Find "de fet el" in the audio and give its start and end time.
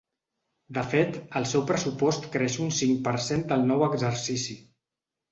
0.75-1.43